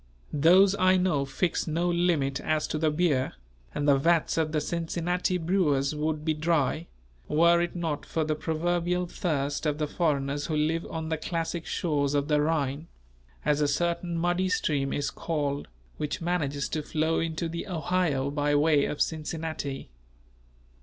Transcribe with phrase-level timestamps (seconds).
[0.33, 3.33] Those I know fix no limit as to the beer;
[3.75, 6.87] and the vats of the Cincinnati brewers would be dry,
[7.27, 11.67] were it not for the proverbial thirst of the foreigners who live on the classic
[11.67, 12.87] shores of the "Rhine,"
[13.45, 15.67] as a certain muddy stream is called
[15.97, 19.91] which manages to flow into the Ohio by way of Cincinnati.